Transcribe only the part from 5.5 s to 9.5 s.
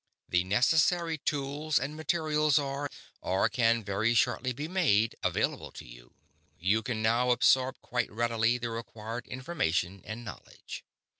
to you; you can now absorb quite readily the required